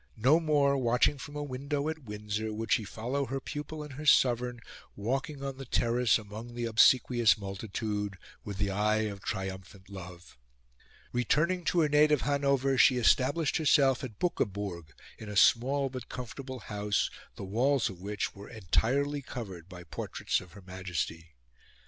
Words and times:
No 0.17 0.39
more, 0.39 0.79
watching 0.79 1.19
from 1.19 1.35
a 1.35 1.43
window 1.43 1.87
at 1.87 2.05
Windsor, 2.05 2.51
would 2.51 2.71
she 2.71 2.83
follow 2.85 3.27
her 3.27 3.39
pupil 3.39 3.83
and 3.83 3.93
her 3.93 4.05
sovereign 4.07 4.59
walking 4.95 5.43
on 5.43 5.57
the 5.57 5.65
terrace 5.65 6.17
among 6.17 6.55
the 6.55 6.65
obsequious 6.65 7.37
multitude, 7.37 8.17
with 8.43 8.57
the 8.57 8.71
eye 8.71 9.01
of 9.01 9.21
triumphant 9.21 9.89
love. 9.91 10.39
Returning 11.11 11.63
to 11.65 11.81
her 11.81 11.87
native 11.87 12.21
Hanover 12.21 12.79
she 12.79 12.97
established 12.97 13.57
herself 13.57 14.03
at 14.03 14.17
Buckeburg 14.17 14.89
in 15.19 15.29
a 15.29 15.37
small 15.37 15.87
but 15.87 16.09
comfortable 16.09 16.61
house, 16.61 17.11
the 17.35 17.43
walls 17.43 17.87
of 17.87 18.01
which 18.01 18.33
were 18.33 18.49
entirely 18.49 19.21
covered 19.21 19.69
by 19.69 19.83
portraits 19.83 20.41
of 20.41 20.53
Her 20.53 20.63
Majesty. 20.63 21.35